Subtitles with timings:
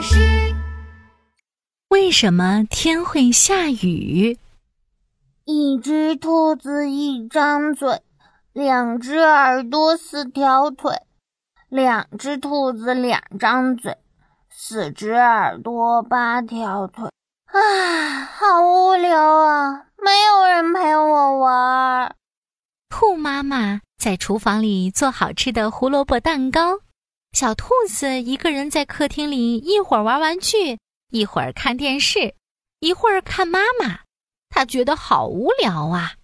[0.00, 0.54] 巴士。
[1.90, 4.38] 为什么天会下雨？
[5.44, 8.00] 一只兔子一张嘴，
[8.54, 11.02] 两只耳朵四条腿，
[11.68, 13.98] 两只兔子两张嘴，
[14.48, 17.10] 四只耳朵八条腿。
[17.52, 19.84] 啊，好无聊啊！
[20.02, 22.14] 没有人陪我玩。
[22.88, 26.78] 兔妈妈在厨房里做好吃的胡萝卜蛋糕。
[27.32, 30.78] 小兔子一个人在客厅里，一会儿玩玩具，
[31.10, 32.34] 一会儿看电视，
[32.80, 34.00] 一会儿看妈妈。
[34.50, 36.16] 它觉得好无聊啊！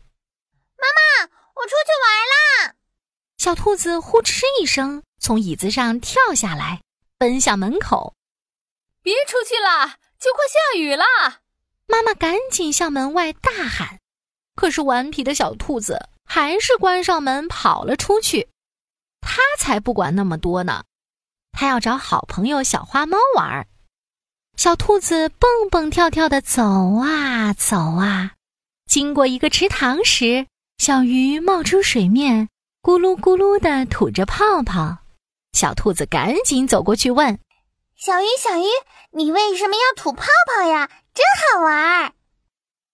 [0.76, 2.74] 妈妈，我出去玩啦！
[3.38, 6.82] 小兔子呼哧一声从椅子上跳下来，
[7.18, 8.14] 奔向门口。
[9.00, 11.04] 别出去啦，就快下雨啦！
[11.86, 14.00] 妈妈赶紧向门外大喊，
[14.56, 18.48] 可是顽皮的小兔子还是关上门跑了出去。
[19.20, 20.84] 他才不管那么多呢！
[21.56, 23.66] 他要找好朋友小花猫玩儿。
[24.58, 26.62] 小兔子蹦蹦跳跳的走
[26.96, 28.32] 啊走啊，
[28.84, 32.50] 经过一个池塘时，小鱼冒出水面，
[32.82, 34.98] 咕噜咕噜的吐着泡泡。
[35.52, 37.38] 小兔子赶紧走过去问
[37.96, 38.64] ：“小鱼，小鱼，
[39.12, 40.90] 你为什么要吐泡泡呀？
[41.14, 42.12] 真好玩！”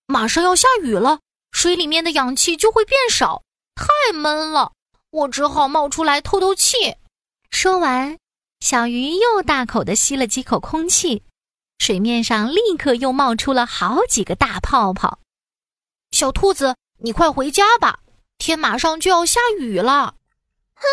[0.06, 1.18] 马上要下雨了，
[1.50, 3.42] 水里面的氧气就会变少，
[3.74, 4.70] 太闷了，
[5.10, 6.96] 我只好冒出来透透气。
[7.50, 8.16] 说完。
[8.62, 11.24] 小鱼又大口的吸了几口空气，
[11.78, 15.18] 水面上立刻又冒出了好几个大泡泡。
[16.12, 17.98] 小兔子，你快回家吧，
[18.38, 20.14] 天马上就要下雨了。
[20.74, 20.84] 哼，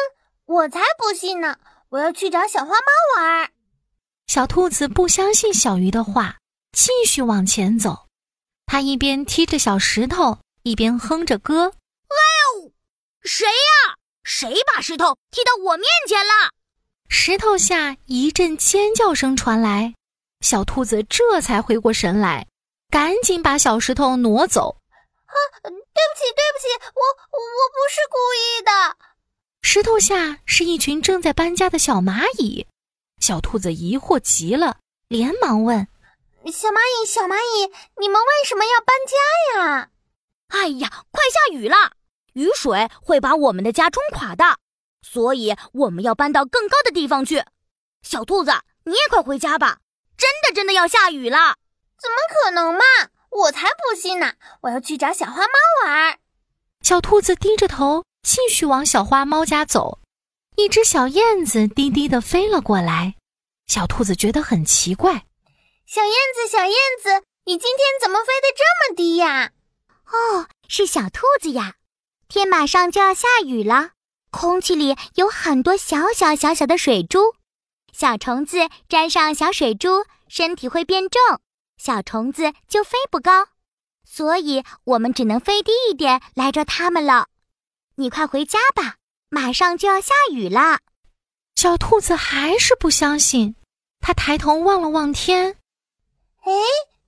[0.45, 1.59] 我才不信呢！
[1.89, 3.51] 我要去找小花猫玩。
[4.25, 6.39] 小兔子不相信小鱼的话，
[6.71, 8.07] 继续往前走。
[8.65, 11.65] 它一边踢着小石头，一边哼着歌。
[11.65, 12.17] 哎
[12.65, 12.71] 哦，
[13.21, 13.97] 谁呀？
[14.23, 16.49] 谁把石头踢到我面前了？
[17.09, 19.93] 石头下一阵尖叫声传来，
[20.41, 22.47] 小兔子这才回过神来，
[22.89, 24.77] 赶紧把小石头挪走。
[25.25, 28.97] 啊，对不起，对不起，我我不是故意的。
[29.61, 32.65] 石头下是一群正在搬家的小蚂蚁，
[33.19, 34.77] 小兔子疑惑极了，
[35.07, 35.87] 连忙问
[36.45, 39.89] ：“小蚂蚁，小蚂蚁，你们为什么要搬家呀
[40.49, 41.75] ？”“哎呀，快下雨了，
[42.33, 44.57] 雨水会把我们的家冲垮的。”
[45.01, 47.43] 所以我们要搬到更高的地方去。
[48.01, 48.51] 小兔子，
[48.85, 49.79] 你也快回家吧！
[50.17, 51.55] 真的真的要下雨了？
[52.01, 52.81] 怎么可能嘛！
[53.29, 54.33] 我才不信呢！
[54.61, 56.19] 我要去找小花猫玩。
[56.81, 59.99] 小兔子低着头，继续往小花猫家走。
[60.55, 63.15] 一只小燕子低低的飞了过来，
[63.67, 65.25] 小兔子觉得很奇怪。
[65.85, 69.51] 小燕子，小燕子，你今天怎么飞得这么低呀？
[70.11, 71.75] 哦，是小兔子呀！
[72.27, 73.91] 天马上就要下雨了。
[74.31, 77.35] 空气里有很多小小小小的水珠，
[77.91, 81.19] 小虫子沾上小水珠，身体会变重，
[81.77, 83.47] 小虫子就飞不高，
[84.03, 87.27] 所以我们只能飞低一点来捉它们了。
[87.95, 88.95] 你快回家吧，
[89.29, 90.79] 马上就要下雨了。
[91.55, 93.55] 小兔子还是不相信，
[93.99, 95.57] 它抬头望了望天，
[96.43, 96.51] 哎，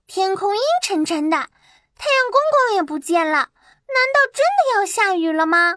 [0.06, 3.48] 天空阴沉沉的，太阳公公也不见了，难
[4.12, 5.76] 道真的要下雨了吗？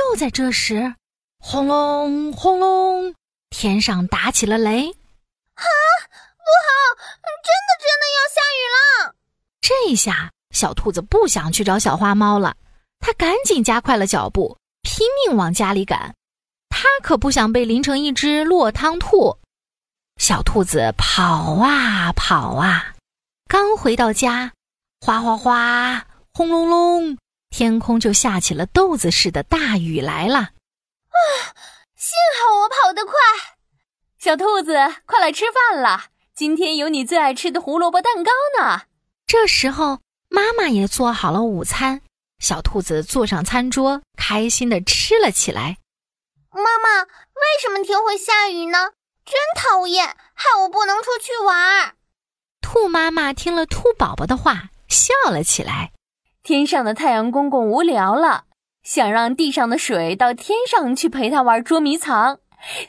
[0.00, 0.94] 就在这时，
[1.38, 3.14] 轰隆轰隆，
[3.50, 4.88] 天上打起了雷！
[4.88, 5.64] 啊，
[6.08, 6.72] 不好，
[7.44, 9.14] 真的真的要下雨了！
[9.60, 12.56] 这下小兔子不想去找小花猫了，
[12.98, 16.14] 它赶紧加快了脚步，拼命往家里赶。
[16.70, 19.36] 它可不想被淋成一只落汤兔。
[20.16, 22.94] 小兔子跑啊跑啊，
[23.46, 24.52] 刚回到家，
[25.02, 27.18] 哗哗哗，轰隆隆。
[27.50, 31.18] 天空就下起了豆子似的大雨来了，啊！
[31.96, 33.12] 幸好我跑得快。
[34.18, 34.72] 小兔子，
[35.04, 36.06] 快来吃饭了！
[36.34, 38.82] 今天有你最爱吃的胡萝卜蛋糕呢。
[39.26, 42.00] 这时候，妈妈也做好了午餐，
[42.38, 45.76] 小兔子坐上餐桌，开心的吃了起来。
[46.50, 48.92] 妈妈，为什么天会下雨呢？
[49.24, 51.94] 真讨厌，害我不能出去玩。
[52.62, 55.92] 兔妈妈听了兔宝宝的话，笑了起来。
[56.42, 58.44] 天上的太阳公公无聊了，
[58.82, 62.38] 想让地上的水到天上去陪他玩捉迷藏，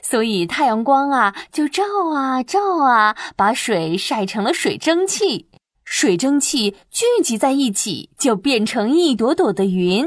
[0.01, 1.83] 所以太阳光啊就照
[2.13, 5.49] 啊照啊，把水晒成了水蒸气。
[5.83, 10.05] 水蒸气聚集在一起，就变成一朵朵的云。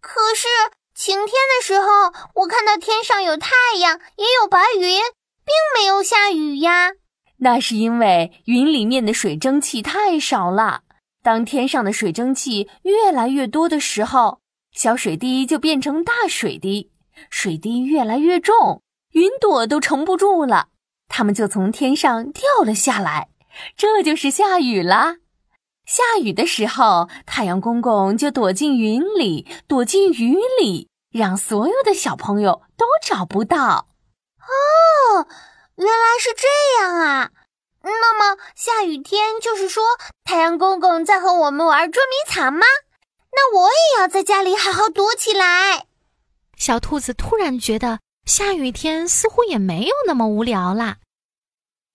[0.00, 0.48] 可是
[0.92, 2.12] 晴天的时候，
[2.42, 3.50] 我看到天上有太
[3.80, 5.00] 阳，也有白云，
[5.44, 6.90] 并没有下雨呀。
[7.38, 10.82] 那是因为云里面的水蒸气太少了。
[11.22, 14.40] 当天上的水蒸气越来越多的时候，
[14.72, 16.90] 小水滴就变成大水滴，
[17.30, 18.82] 水滴越来越重，
[19.12, 20.68] 云朵都撑不住了，
[21.08, 23.28] 它们就从天上掉了下来，
[23.76, 25.18] 这就是下雨啦。
[25.84, 33.88] 下雨的时候，太阳公公就躲进云里，躲进雨里，让所有的小朋友都找不到。
[34.40, 35.26] 哦，
[35.76, 36.71] 原来是这样！
[38.64, 39.82] 下雨天就是说
[40.22, 42.64] 太阳公公在和我们玩捉迷藏吗？
[43.32, 45.86] 那我也要在家里好好躲起来。
[46.56, 50.98] 小兔子突然觉得下雨天似乎也没有那么无聊啦。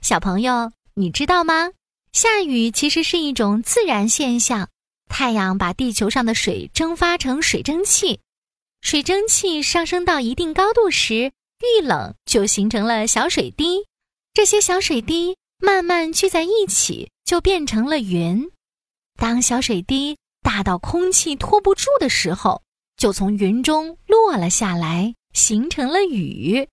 [0.01, 1.71] 小朋友，你知道吗？
[2.11, 4.67] 下雨其实是一种自然现象，
[5.07, 8.19] 太阳把地球上的水蒸发成水蒸气，
[8.81, 11.31] 水蒸气上升到一定高度时，
[11.61, 13.87] 遇冷就形成了小水滴，
[14.33, 18.49] 这些小水滴慢慢聚在一起，就变成了云。
[19.19, 22.61] 当小水滴大到空气托不住的时候，
[22.95, 26.67] 就从云中落了下来，形成了雨。